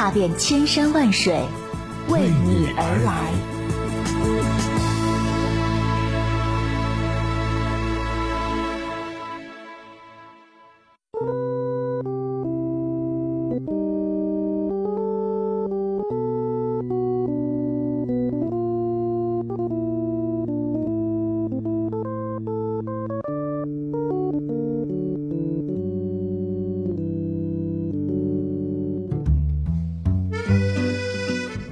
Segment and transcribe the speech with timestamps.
[0.00, 1.44] 踏遍千山万水，
[2.08, 3.49] 为你而来。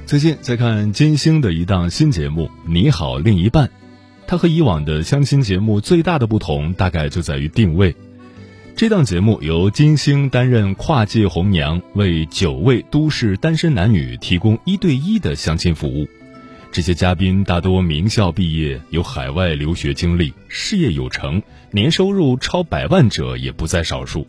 [0.08, 3.66] 最近在看金星的一档新节目《你好，另一半》，
[4.26, 7.94] 它和以往的相亲节目最大的不同，大概就在于定位。
[8.74, 16.08] 这档节目由金星担任跨界红娘，为九位都市单身男女提供一对一的相亲服务。
[16.72, 24.26] 这些嘉宾大多名校毕业，有海外留学经历，事业有成，年收入超百万者也不在少数。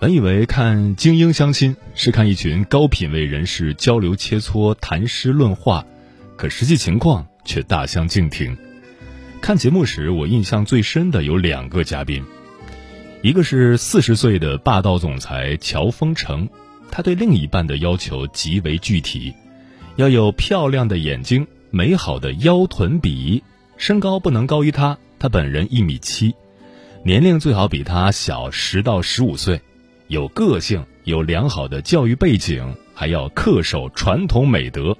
[0.00, 5.86] 本以为看精英相亲是看一群高品位人士交流切磋、谈诗论画，
[6.36, 8.56] 可实际情况却大相径庭。
[9.40, 12.24] 看节目时，我印象最深的有两个嘉宾，
[13.22, 16.48] 一个是四十岁的霸道总裁乔峰成，
[16.90, 19.32] 他对另一半的要求极为具体，
[19.96, 23.42] 要有漂亮的眼睛、美好的腰臀比，
[23.76, 26.34] 身高不能高于他，他本人一米七，
[27.04, 29.60] 年龄最好比他小十到十五岁。
[30.14, 34.96] 有个性，有良好的教育背景，还要恪守传统美德。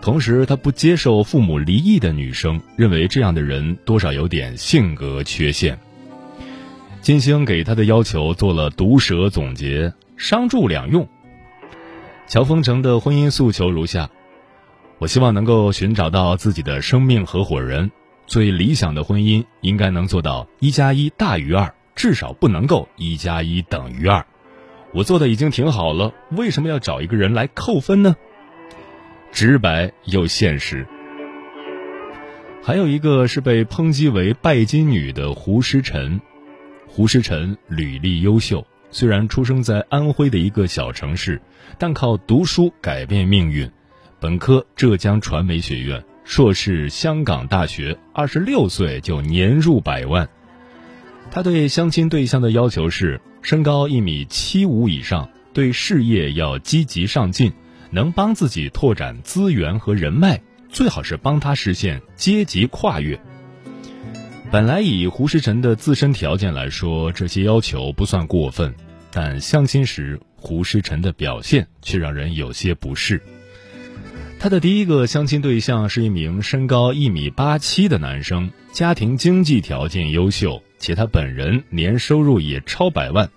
[0.00, 5.78] 同时，他不接受父母离异的女生，认为这样的人多少有点性格缺陷。
[7.00, 11.06] 金星给他的要求做了毒舌总结，商住两用。
[12.26, 14.10] 乔峰成的婚姻诉求如下：
[14.98, 17.92] 我希望能够寻找到自己的生命合伙人，
[18.26, 21.72] 最理想的婚姻应该能做到一加一大于二。
[21.94, 24.24] 至少不能够一加一等于二，
[24.94, 28.14] 我做的已经挺好了，为什么要找一个人来扣分呢？
[29.32, 30.86] 直白又现实。
[32.62, 36.20] 还有一个是被抨击为拜金女的胡诗晨，
[36.86, 41.40] 胡诗晨履历优秀，虽然出生在安徽的一个小城市，
[41.78, 43.68] 但靠读书改变命运，
[44.20, 50.28] 本科浙江传媒学院，硕士香港大学，二十六岁就年入百万。
[51.30, 57.52] 他对相亲对象的要求是身高一米七五以上，对事业要积极上进，
[57.90, 63.20] 能帮自己拓展资源和人脉，最好是帮他实现阶级跨越。
[64.52, 68.72] 本来以胡石晨的自身条件来说，这些要求不算过分，
[69.10, 73.20] 但相亲时胡石晨的表现却让人有些不适。
[74.38, 80.62] 他的第一个相亲对象是一名身高一米八七的男生，家庭经济条件优秀。
[80.82, 83.30] 且他本人年收入也超百万。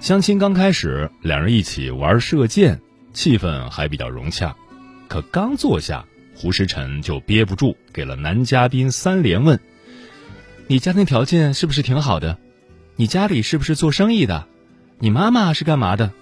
[0.00, 2.80] 相亲刚开始，两人一起玩射箭，
[3.12, 4.54] 气氛还比较融洽。
[5.08, 6.04] 可刚坐下，
[6.36, 9.58] 胡石晨就憋不住，给了男嘉宾三连问
[10.68, 12.38] ：“你家庭条件是不是挺好的？
[12.94, 14.46] 你家里是不是做生意的？
[15.00, 16.12] 你妈妈是干嘛的？”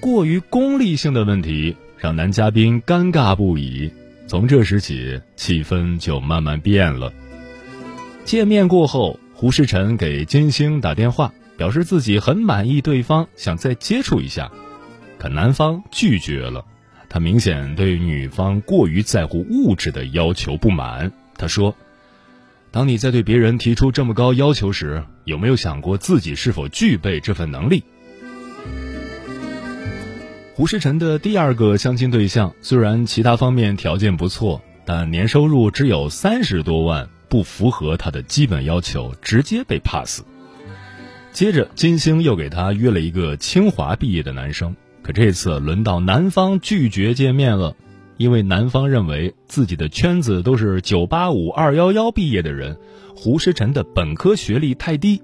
[0.00, 3.92] 过于功利性的问题让男嘉宾尴尬不已。
[4.26, 7.12] 从这时起，气氛就慢慢变了。
[8.24, 14.50] 见面过后，胡世晨给金星打电话，表示自己很满意对方，想再接触一下，
[15.18, 16.64] 可男方拒绝了。
[17.08, 21.12] 他明显对女方过于在乎物质的要求不满。
[21.36, 21.76] 他说
[22.72, 27.82] ：“当你在对别人提出这么高要求时，有没有想过自己是否具备这份能力？”
[30.54, 37.10] 胡世晨的第二个相亲对象虽然其他方面条件不错，但年收入只有三十多万。
[37.32, 40.20] 不符合他的基本要求，直接被 pass。
[41.32, 47.74] 接着，金星又给他约了一个清华毕业的男生，可这次轮到男方拒绝见面了，
[48.18, 52.76] 因为男方认为自己的圈子都是九八五、二幺幺毕业的人，
[53.16, 55.22] 胡诗晨的本科学历太低。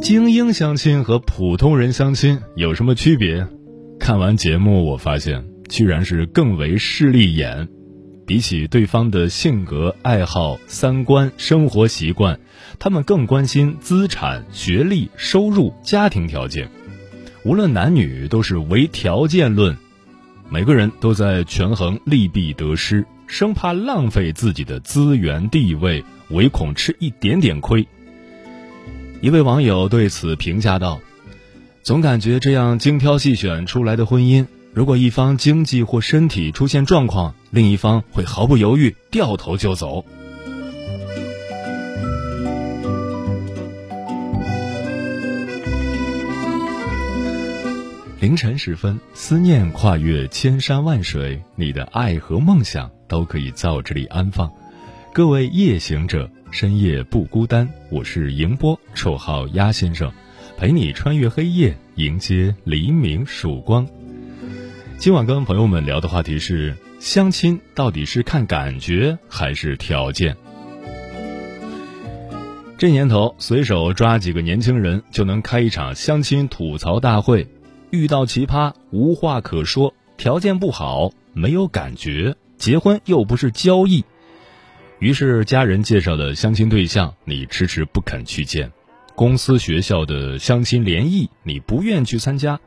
[0.00, 3.44] 精英相亲和普通人相亲有什么区别？
[3.98, 7.68] 看完节目，我发现居然是更为势利眼。
[8.28, 12.38] 比起对方的性格、爱好、三观、生活习惯，
[12.78, 16.68] 他们更关心资产、学历、收入、家庭条件。
[17.42, 19.74] 无论男女都是唯条件论，
[20.50, 27.88] 每个人都在权衡利弊得失，生怕浪费自己的资源地位，唯恐吃一点点亏。
[29.22, 31.00] 一位网友对此评价道
[31.82, 40.04] ：“总感觉这样精挑细选出来的婚姻，如果一方经济或身体出现状况，另一方会毫不犹豫掉头就走。”
[48.20, 54.50] 凌晨时分，思念跨越千山万水，你的爱和梦想都可以在我这里安放。
[55.12, 57.68] 各位夜行者，深夜不孤单。
[57.90, 60.12] 我是迎波，绰号鸭先生，
[60.56, 63.86] 陪你穿越黑夜，迎接黎明曙光。
[64.98, 70.36] 今晚跟朋友们聊的话题是：相亲到底是看感觉还是条件？
[72.76, 77.46] 这年头，随手抓几个年轻人就能开一场相亲吐槽大会。
[77.90, 84.04] 遇到奇葩无话可说，条件不好没有感觉，结婚又不是交易，
[84.98, 88.72] 于是家人介绍的相亲对象你迟迟不肯去见，
[89.14, 92.58] 公司学校的相亲联谊你不愿去参加，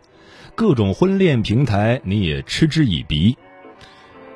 [0.56, 3.38] 各种婚恋平台你也嗤之以鼻。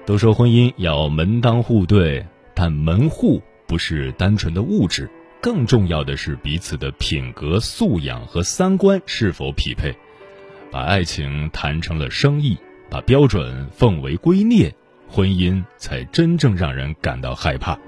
[0.06, 5.10] 都说婚姻要门当户对，但门户不是单纯的物质，
[5.42, 9.96] 更重要的是彼此的品格素养和三观是否匹配。
[10.72, 12.58] 把爱情谈成了生意，
[12.90, 14.72] 把标准奉为圭臬，
[15.08, 17.80] 婚姻才真正让人感到害怕。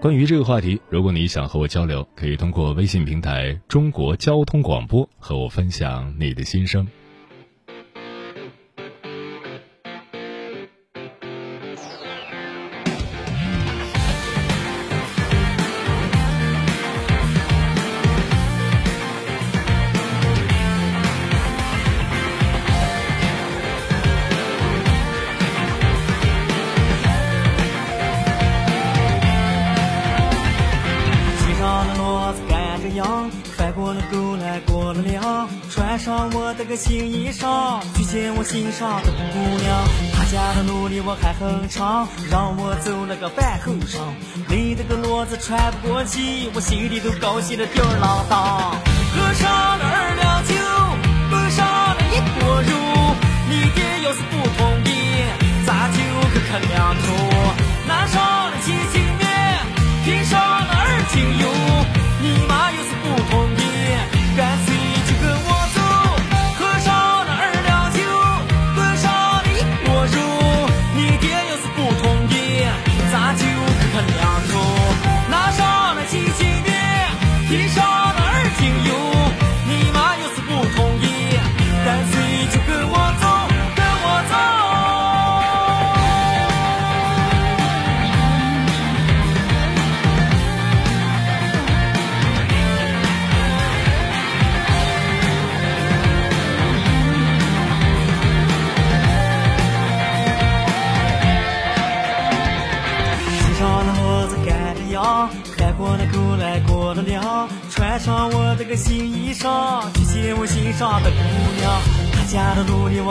[0.00, 6.86] 关于这个话题，如果你想和我交流，可以通过微信平台“中国交通广播”和我分享你的心声。
[36.76, 39.84] 新衣裳，去见我心上的姑娘。
[40.14, 44.00] 她家的路离我还很长，让我走了个半后晌。
[44.48, 48.72] 累得个骡子喘不过气，我心里都高兴的吊儿郎当。
[49.14, 50.54] 喝上了二两酒，
[51.30, 52.72] 喝上了一锅肉，
[53.48, 55.28] 你爹要是不同意，
[55.66, 55.98] 咱就
[56.32, 57.04] 可啃两头。
[57.86, 59.60] 拿上了鸡精面，
[60.04, 61.44] 拼上了二斤油，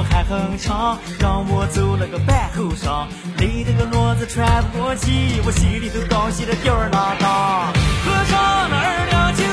[0.03, 3.07] 还很长，让我走了个半后晌。
[3.37, 7.73] 累得个骡子喘不过气，我心里头高兴的吊儿郎当。
[8.05, 9.43] 喝上了二两酒，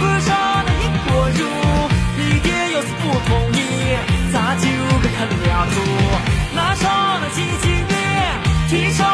[0.00, 0.30] 喝上
[0.64, 1.44] 了一锅肉，
[2.16, 3.60] 你爹要是不同意，
[4.32, 4.66] 咱就
[5.00, 5.76] 可啃两猪。
[6.54, 7.92] 拿上了几斤面，
[8.68, 9.06] 提上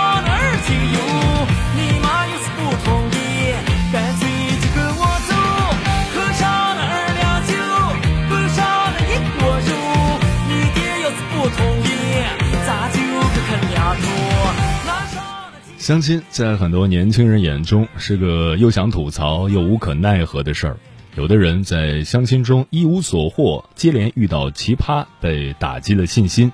[15.87, 20.77] 相亲在很多年轻人眼中是个又想吐槽又无可奈何的事儿。
[21.15, 26.51] 有的人在相亲中一无所获，接连遇到奇葩，被打击了信心；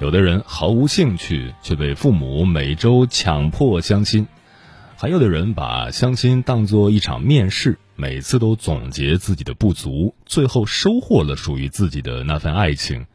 [0.00, 4.26] 有的人毫无兴趣，却被父母每周强迫相亲；
[4.96, 13.06] 还有的人把相亲当做一场面试，每次都总结自己的不足，最后收获了属于自己的那份爱情。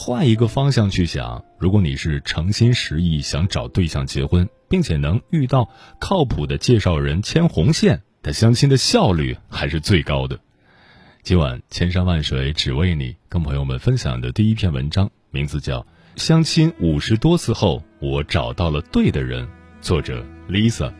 [0.00, 4.48] 换一个方向去想，如果你是诚心实意想找对象结婚。
[4.68, 10.38] 并且能遇到靠谱的介绍人牵红线，他相亲的效率还是最高的。
[11.22, 15.80] 今晚千山万水只为你，跟朋友们分享的第一篇文章，名字叫
[16.16, 19.46] 《相亲五十多次后，我找到了对的人》，
[19.80, 20.92] 作者 Lisa。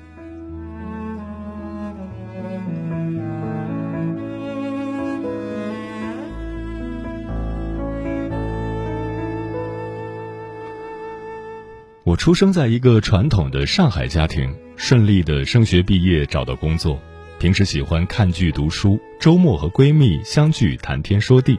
[12.19, 17.01] 出生在一个传统的上海家庭，顺利的升学毕业，找到工作。
[17.39, 21.57] 平时喜欢看剧读书，周末和闺蜜相聚谈天说地。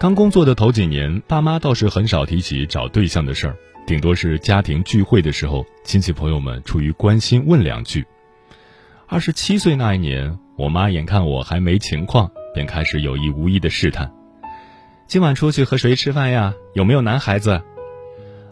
[0.00, 3.56] 刚工作的头几年，爸妈倒是很少提起找对象的事儿，
[3.86, 8.06] 顶多是家庭聚会的时候，亲戚朋友们出于关心问两句。
[9.06, 14.10] 二十七岁那一年，我妈眼看我还没情况，便开始有意无意的试探
[15.06, 16.54] ：“今晚出去和谁吃饭呀？
[16.74, 17.60] 有没有男孩子？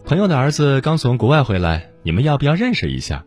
[0.07, 3.25] 朋友的儿子刚从国外回来，你们要不要认识一下？”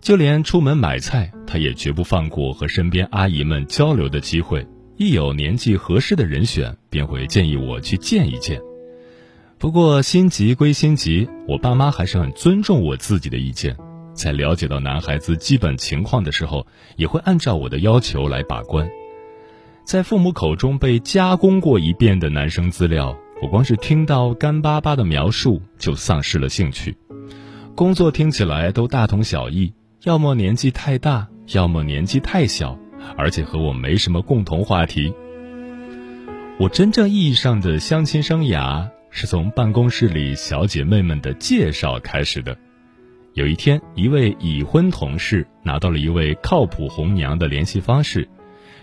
[0.00, 4.66] 就连出门买菜，他也绝不放过和身边阿姨们交流的机会。
[4.96, 8.58] 一有年纪合适的人选，便会建议我去见一见。
[9.58, 13.76] 不过心急归心急，我爸妈还是很尊重我自己的意见。
[14.14, 18.88] 在了解到男孩子基本情况的时候，也会按照我的要求来把关。
[19.84, 23.14] 在父母口中被加工过一遍的男生资料，
[23.44, 26.96] 我光是听到干巴巴的描述就丧失了兴趣。
[27.74, 29.70] 工作听起来都大同小异，
[30.04, 32.78] 要么年纪太大，要么年纪太小。
[33.18, 35.12] 而且和我没什么共同话题。
[36.58, 42.56] 我真正意义上的相亲生涯是从办公室里小姐妹们的介绍开始的。
[43.34, 48.26] 有一天，一位已婚同事拿到了一位靠谱红娘的联系方式，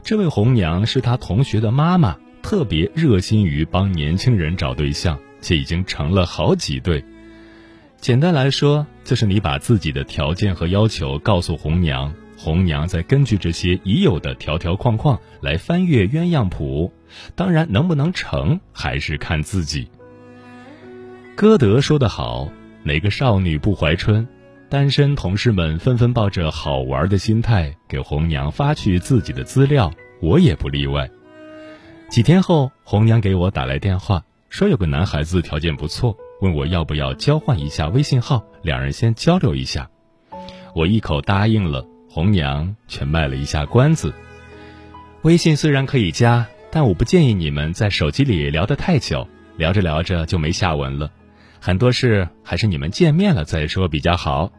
[0.03, 7.03] 这位红娘是他同学的妈妈，特别热心于帮年轻人找对象，且已经成了好几对。
[7.98, 12.13] 简单来说，就是你把自己的条件和要求告诉红娘。
[12.36, 16.91] 红娘再根据这些已有的条条框框来翻阅鸳鸯谱，
[17.36, 19.88] 当然能不能成还是看自己。
[21.36, 24.27] 歌德说得好：“哪个少女不怀春？”
[24.69, 31.07] 单身同事们纷纷抱着好玩的心态给红娘发去自己的资料，我也不例外。
[32.12, 39.89] 几天后，红娘给我打来电话，说有个男孩子条件不错，问我要不要交换一下微信号，两人先交流一下。
[40.75, 41.88] 我一口答应了。
[42.10, 44.13] 红娘却卖了一下关子。
[45.22, 49.25] 微信虽然可以加，但我不建议你们在手机里聊得太久，
[49.56, 51.10] 聊着聊着就没下文了。
[51.62, 54.51] 很多事还是你们见面了再说比较好。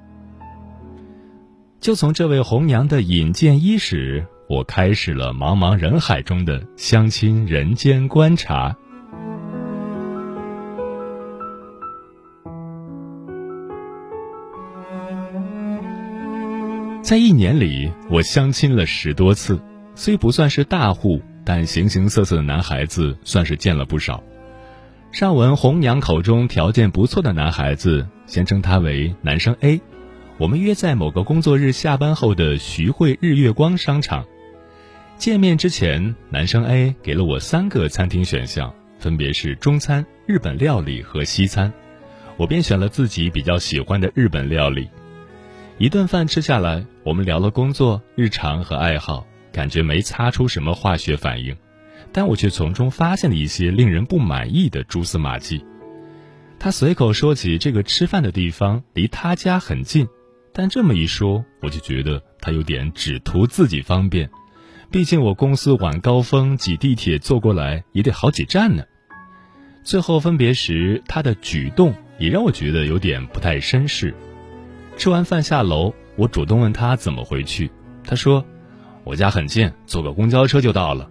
[1.78, 8.76] 就从这位红娘的引荐伊始，我开始了茫茫人海中的相亲人间观察。
[17.00, 19.58] 在一年里，我相亲了十多次，
[19.94, 24.22] 虽不算是大户，但形形色色的男孩子算是见了不少。
[25.12, 29.80] 上文红娘口中条件不错的男孩子，先称他为男生 A。
[30.36, 34.26] 我们约在某个工作日下班后的徐汇日月光商场
[35.22, 35.56] 见面。
[35.56, 41.72] 之前，男生 A 给了我三个餐厅选项，分别是中餐、日本料理和西餐，
[42.36, 44.88] 我便选了自己比较喜欢的日本料理。
[45.78, 51.56] 一顿饭吃下来，我们聊了工作、日常和爱好，感觉没擦出什么化学反应，
[52.10, 55.64] 但我却从中发现了一些令人不满意的蛛丝马迹。
[56.58, 60.04] 他随口说起这个吃饭的地方离他家很近，
[60.52, 64.28] 但这么一说，我就觉得他有点只图自己方便。
[64.92, 68.84] 毕竟我公司晚高峰挤地铁坐过来也得好几站呢。
[69.82, 74.14] 最后分别时，他的举动也让我觉得有点不太绅士。
[74.98, 77.70] 吃完饭下楼，我主动问他怎么回去。
[78.04, 78.44] 他说
[79.02, 81.08] ：“我家很近，坐个公交车就到了。”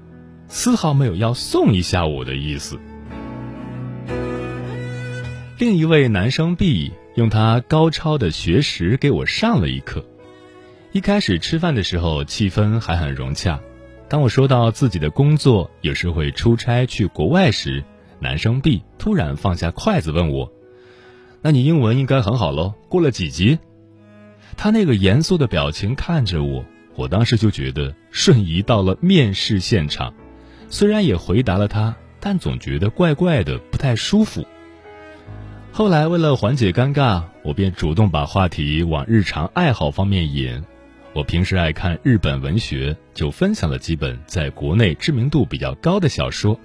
[0.47, 2.79] 丝毫没有要送一下我的意思。
[5.57, 10.05] 另一位男生 B 用他高超的学识给我上了一课。
[10.91, 13.59] 一开始吃饭的时候，气氛还很融洽。
[14.12, 17.82] 当我说到自己的工作有时会出差去国外时，
[18.20, 20.51] 男生 B 突然放下筷子问我
[21.41, 22.74] ：“那你英文应该很好喽？
[22.89, 23.58] 过了几级？”
[24.58, 26.65] 他那个严肃的表情看着我，
[26.98, 30.13] 我当时就觉得瞬移到了面试现场。
[30.68, 34.46] 虽然也回答了他，但总觉得怪怪的，不太舒服。
[35.72, 40.62] 后来为了缓解尴尬，我便主动把话题往日常爱好方面引。
[41.13, 46.58] 我平时爱看日本文学，就分享了几本在国内知名度比较高的小说。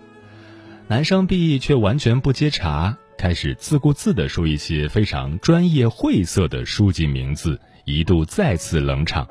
[0.86, 7.60] 男生 B 却完全不接茬，开始自顾自地说一些非常专业晦涩的书籍名字。
[7.84, 9.28] 一度再次冷场，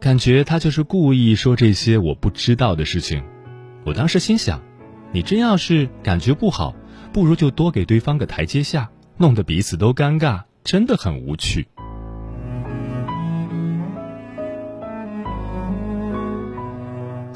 [0.00, 3.22] 感觉他就是故意说这些我不知道的事情。
[3.84, 4.60] 我当时心想，
[5.12, 6.74] 你真要是感觉不好，
[7.12, 11.68] 不如就多给对方个台阶下，弄得彼此都尴尬，真的很无趣。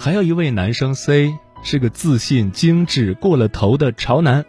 [0.02, 4.46] 还有一位男生 C 是个自信、精致、过了头的潮男，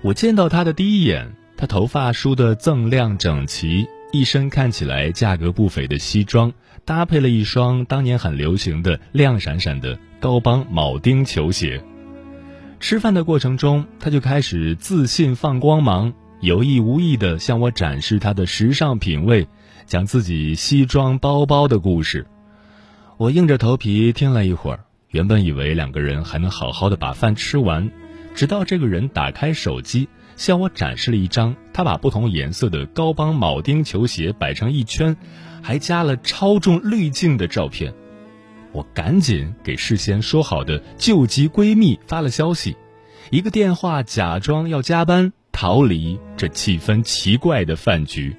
[0.00, 1.36] 我见到他的第一眼。
[1.58, 6.50] 他头发梳得锃亮整齐，一身看起来价格不菲的西装，
[6.86, 11.84] 搭配了一双当年很流行的亮闪闪的高帮铆钉球鞋。
[12.80, 19.46] 吃饭的过程中，他就开始自信放光芒，有意无意地向我展示他的时尚品味，
[19.84, 22.26] 讲自己西装包包的故事。
[23.18, 27.90] 我硬着头皮听了一会儿，原本以为两个人还能好好的把饭吃完，
[28.34, 30.06] 直到这个人打开手机
[30.36, 35.16] 向我展示了一张他把不同颜色的高帮铆钉球鞋摆成一圈，
[35.62, 37.94] 还加了超重滤镜的照片。
[38.72, 42.76] 我赶紧给事先说好的救急闺蜜发了消息，
[43.30, 48.36] 一个电话假装要加班，逃离这气氛奇怪的饭局。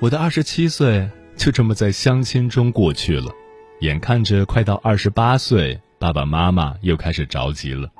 [0.00, 3.32] 我的二十七岁就这么在相亲中过去了，
[3.80, 7.90] 眼看着快到二十八岁，爸爸妈妈又开始着急了。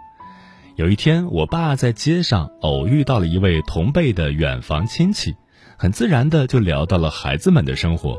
[0.76, 5.34] 有一天，我爸在街上偶遇到了一位同辈的远房亲戚，
[5.76, 8.16] 很自然的就聊到了孩子们的生活。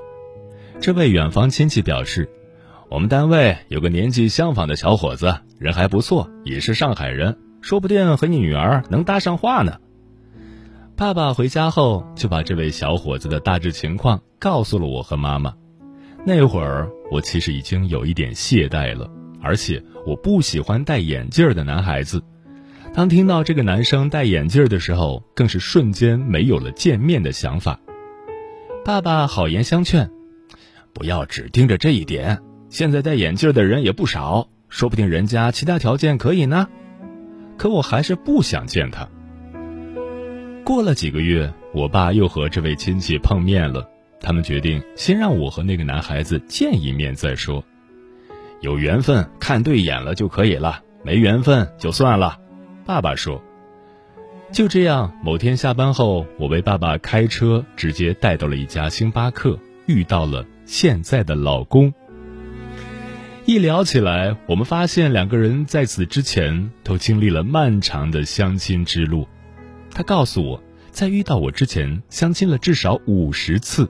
[0.82, 2.30] 这位远房亲戚表示，
[2.90, 9.78] 我们单位有个年纪相仿的小伙子，人还不错，也是上海人，说不定和你女儿能搭上话呢。
[11.00, 15.54] 爸爸回家后就把这位小伙子的大致情况告诉了我和妈妈。
[16.26, 19.10] 那会儿我其实已经有一点懈怠了，
[19.42, 22.22] 而且我不喜欢戴眼镜的男孩子。
[22.94, 27.80] 当听到这个男生戴眼镜的时候，更是瞬间没有了见面的想法。
[28.84, 30.12] 爸爸好言相劝，
[30.92, 36.68] 不要只盯着这一点，现在戴眼镜的人也不少，说不定人家其他条件可以呢。
[37.56, 39.08] 可我还是不想见他。
[40.70, 43.90] 过了几个月，我爸又和这位亲戚碰面了。
[44.22, 47.66] 他们决定先让我和那个男孩子见一面再说。
[48.62, 52.38] 有缘分看对眼了就可以了，没缘分就算了。
[52.86, 53.42] 爸爸说
[54.54, 61.92] ：“就这样。”某天下班后，我被爸爸开车直接带到了一家星巴克，遇到了现在的老公。
[63.48, 69.28] 一聊起来，我们发现两个人在此之前都经历了漫长的相亲之路。
[69.92, 73.90] 他告诉我，在遇到我之前，相亲了至少五十次，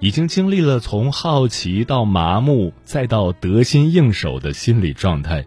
[0.00, 5.46] 已经经历了从好奇到麻木，再到得心应手的心理状态。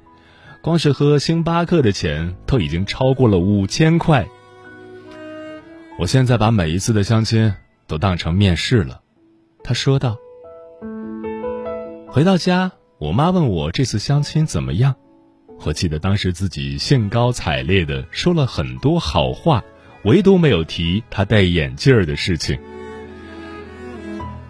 [0.61, 4.27] 光是喝星巴克的钱都已经超过了五千块。
[5.99, 7.53] 我现在把每一次的相亲
[7.87, 9.01] 都当成面试了，
[9.63, 10.17] 他说道。
[12.07, 14.95] 回到家，我妈问我这次相亲怎么样，
[15.63, 19.63] 我记得当时自己兴高采烈的说了很多好话。
[20.03, 22.57] 唯独没有提他戴眼镜儿的事情。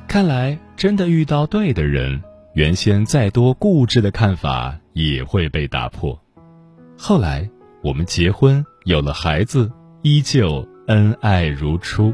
[0.08, 2.22] 看来真的遇到对的人，
[2.54, 6.20] 原先再多固执的看法也会被打破。
[6.98, 7.50] 后来
[7.82, 12.14] 我们结婚，有了孩子，依旧恩爱如初。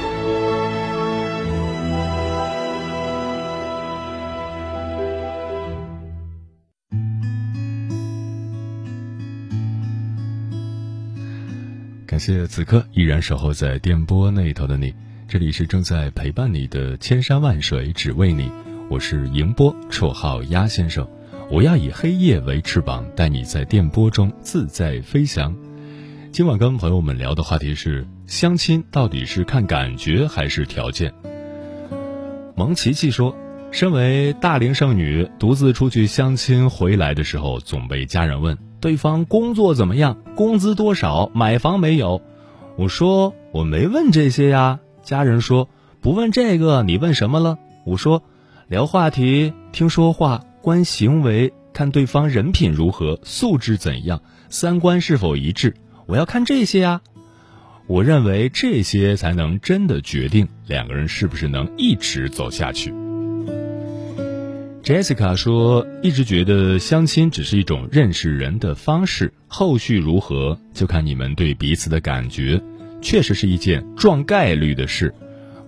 [12.21, 14.93] 谢此刻依然守候在电波那头的你，
[15.27, 18.47] 这里是正在陪伴你的千山万水只为你，
[18.91, 21.09] 我是迎波，绰号鸭先生，
[21.49, 25.51] 我要以黑夜为翅膀，带你在电波中自在飞翔。
[26.31, 31.11] 今晚跟朋友们聊的话题是：相亲到底是看感觉还是条件？
[32.55, 33.35] 蒙琪琪说，
[33.71, 38.55] 身为大龄剩女，独自出去相亲回来的时候，总被家人问。
[38.81, 40.17] 对方工作怎么样？
[40.35, 41.31] 工资多少？
[41.33, 42.21] 买房没有？
[42.75, 44.79] 我说我没问这些呀。
[45.03, 45.69] 家人说
[46.01, 47.57] 不问这个，你问什么了？
[47.85, 48.23] 我说
[48.67, 55.75] 聊话题，听说话，观行为，看对方人品如何，素质怎样，三观是否一致。
[56.07, 57.01] 我要看这些呀。
[57.87, 62.93] 我认为这些才能真的决定两个人是不是能一直走下去。
[64.91, 72.61] Jessica 说：“一直觉得相亲只是一种认识人的方式，后续如何就看你们对彼此的感觉。
[73.01, 75.15] 确实是一件撞概率的事，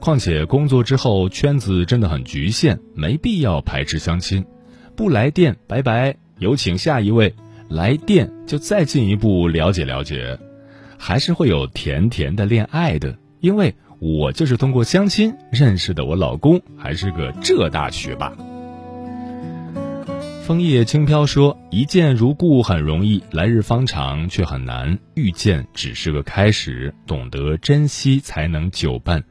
[0.02, 4.44] 况且工作之后圈子真的很局限，没必要排斥相亲。
[4.94, 7.34] 不来电，拜拜，有请下一位。
[7.70, 10.38] 来电就再进一步了解了解，
[10.98, 13.18] 还是会有甜甜的恋爱的。
[13.40, 18.36] 因为我就是通过相亲认识的，我老公还是个浙大学霸。
[20.46, 25.00] 枫叶轻飘说：“一见如故很容易，来日方长却很难。
[25.14, 29.24] 遇见只是个开始，懂得珍惜才能久伴。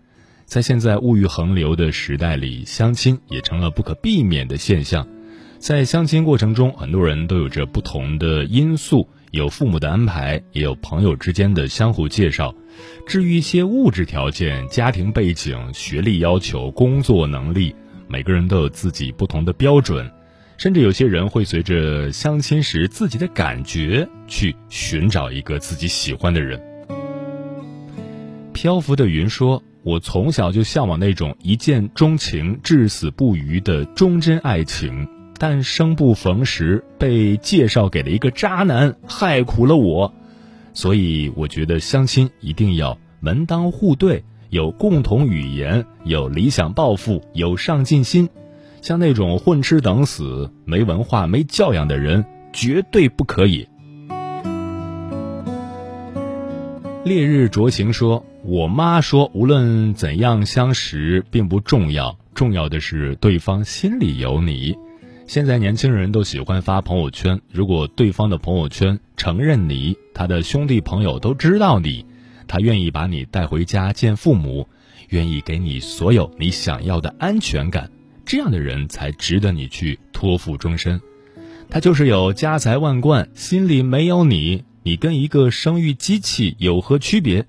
[0.47, 5.07] 在现在物欲横流的时代里，相亲也成了不可避免的现象。
[5.59, 12.55] 在相亲过程中，很多人都有着不同的因素，有父母的安排，也有朋友之间的相互介绍。
[13.07, 17.77] 至于一些物质条件、家庭背景、学历要求、工作能力，
[18.09, 20.11] 每个人都有自己不同的标准。”
[20.63, 26.63] 甚至有些人会随着相亲时自己的感觉去寻找一个自己喜欢的人。
[28.53, 40.15] 漂浮的云说：“我从小就向往那种一见钟情、至死不渝的忠贞爱情，但生不逢时，被介绍给了一个渣男，害苦了我。
[40.75, 48.29] 所以我觉得相亲一定要门当户对，有共同语言，有理想抱负，有上进心。”
[48.83, 53.69] 像那种混吃等死、没文化、没教养的人，绝对不可以。
[57.05, 64.77] 烈日灼情说：“我妈说，无论怎样相识并不重要，重要的是对方心里有你。
[65.29, 72.05] 现在年轻人都喜欢发朋友圈，如果对方的朋友圈承认你，他的兄弟朋友都知道你，
[72.49, 74.67] 他愿意把你带回家见父母，
[75.11, 77.89] 愿意给你所有你想要的安全感。”
[78.25, 81.01] 这样的人才值得你去托付终身，
[81.69, 87.47] 他就是有家财万贯，心里没有你，你跟一个生育机器有何区别？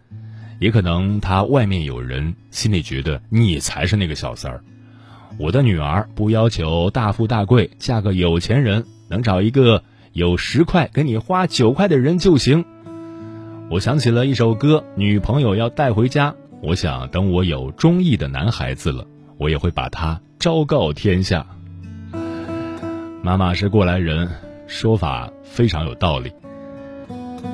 [0.59, 4.63] 也可能他外面有人，心里觉得你才是那个小三儿。
[5.37, 9.83] 我的女儿不要求大富大贵，嫁个有钱人，能找一个
[10.13, 12.65] 有十块给你花九块的人就行。
[13.69, 19.07] 我想起了一首歌，女朋友要带回家，我想等我有中意的男孩子了，
[19.43, 20.21] 我也会把他。
[20.39, 21.45] 昭告天下，
[23.21, 24.29] 妈妈是过来人，
[24.67, 26.31] 说法非常有道理。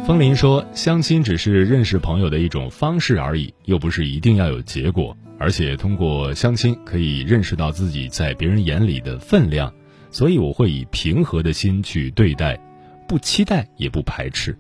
[0.06, 5.18] 风林说，相亲只是认识朋友的一种方式而已，又不是一定要有结果。
[5.40, 9.74] 而且通过相亲可以认识到自己在别人眼里的分量，
[10.12, 12.60] 所以我会以平和的心去对待，
[13.08, 14.56] 不期待也不排斥。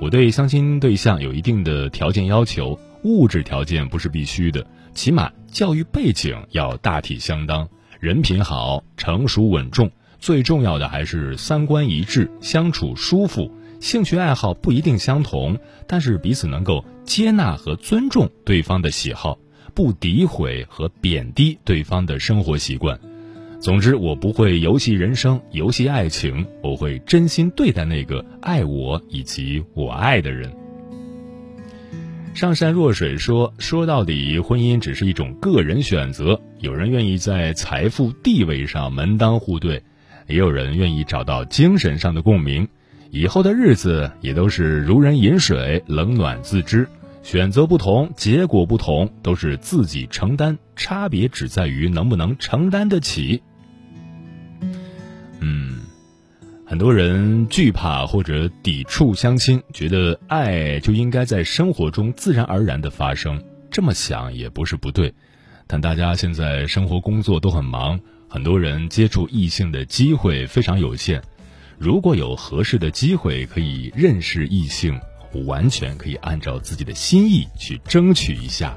[0.00, 4.64] 我对相亲对象有一定的条件要求，物质条件不是必须的。
[4.94, 7.68] 起码教育背景要大体相当，
[8.00, 13.50] 人品好、成熟稳重，最重要的还是三观一致、相处舒服。
[13.80, 19.38] 兴趣爱好不一定相同，但是彼此能够接纳和尊重对方的喜好，
[19.74, 23.00] 不诋毁和贬低对方的生活习惯。
[23.58, 30.59] 总之，我不会游戏人生、游戏爱情，我会真心对待那个爱我以及我爱的人。
[32.32, 36.40] 上善若水说：“说到底，婚姻只是一种个人选择。
[36.60, 39.82] 有人愿意在财富地位上门当户对，
[40.26, 42.66] 也有人愿意找到精神上的共鸣。
[43.10, 46.86] 以后的日子也都是如人饮水，冷暖自知。
[47.22, 53.42] 选择不同，结果不同，都是自己承担，差别只在于能不能承担得起。”
[56.70, 63.42] 很多人惧怕或者抵触相亲，觉得爱就应该在生活中自然而然的发生。
[63.72, 65.12] 这么想也不是不对，
[65.66, 71.20] 但大家现在生活工作都很忙，很多人接触异性的机会非常有限。
[71.76, 74.96] 如果有合适的机会可以认识异性，
[75.46, 78.76] 完全可以按照自己的心意去争取一下。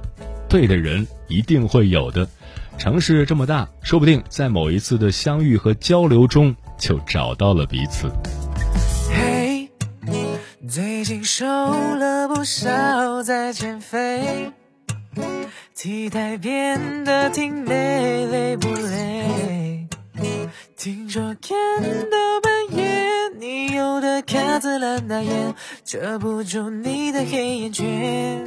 [0.50, 2.28] 对的人一定会有的。
[2.76, 6.56] 城市这么大，说不定在某一次的相遇和交流中。
[6.84, 8.12] 就找到了彼此。
[9.10, 9.72] 嘿，
[10.68, 14.52] 最近瘦了不少，在减肥，
[15.74, 19.88] 体态变得挺美，累不累？
[20.76, 23.06] 听说看到半夜，
[23.40, 28.46] 你有的卡姿兰大眼，遮不住你的黑眼圈。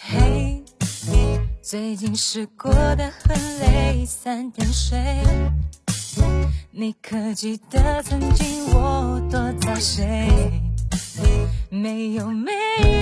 [0.00, 0.64] 嘿，
[1.62, 4.98] 最近是过得很累，三点睡。
[6.70, 10.28] 你可记得曾经我多早谁？
[11.70, 12.50] 没有美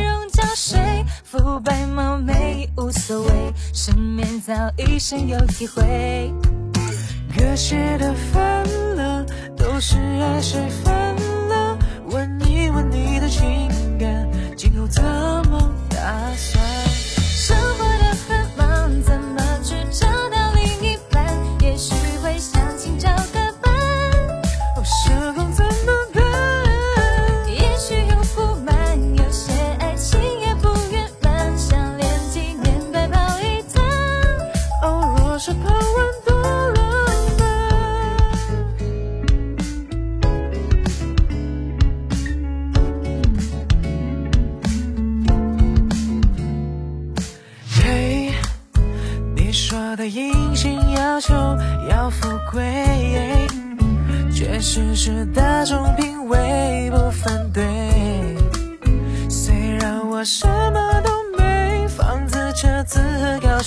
[0.04, 0.78] 容胶水，
[1.24, 3.30] 肤白貌美无所谓，
[3.72, 6.32] 失眠早已深有体会。
[7.36, 8.64] 歌写的烦
[8.96, 9.24] 了，
[9.56, 11.16] 都是爱谁分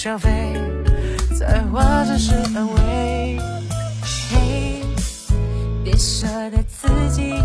[0.03, 0.29] 消费，
[1.33, 3.39] 才华只是安慰。
[4.29, 4.81] 嘿，
[5.81, 7.41] 别舍得自己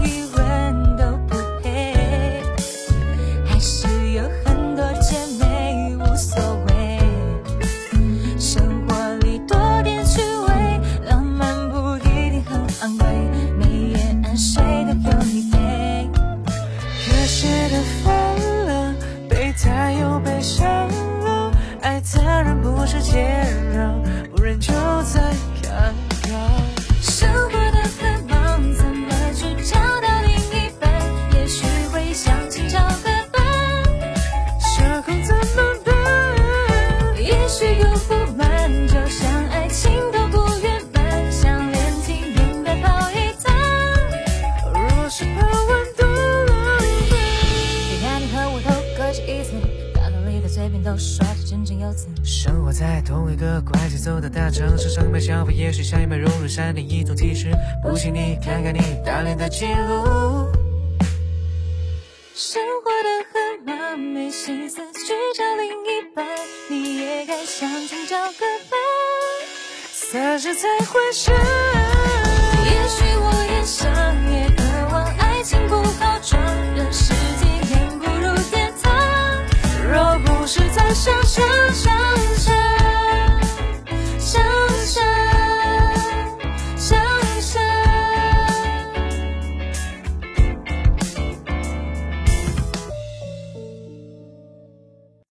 [53.39, 57.53] 个快节奏的大城市，上班消费也许像一枚融入山的一种提示。
[57.83, 60.51] 不信你看看你打脸的记录。
[62.35, 66.27] 生活的很忙，没心思去找另一半，
[66.69, 68.79] 你也该相亲找个伴。
[69.93, 73.89] 三十才会想，也许我也想，
[74.33, 76.43] 也渴望爱情不好撞，
[76.75, 78.93] 人世间远不如天堂。
[79.89, 81.95] 若不是在想想想，